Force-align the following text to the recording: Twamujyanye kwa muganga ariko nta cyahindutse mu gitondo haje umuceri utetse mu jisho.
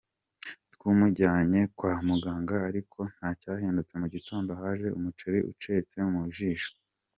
Twamujyanye 0.73 1.61
kwa 1.77 1.93
muganga 2.07 2.55
ariko 2.69 2.99
nta 3.15 3.29
cyahindutse 3.41 3.93
mu 4.01 4.07
gitondo 4.15 4.49
haje 4.59 4.87
umuceri 4.97 5.39
utetse 5.51 5.97
mu 6.13 6.21
jisho. 6.35 6.71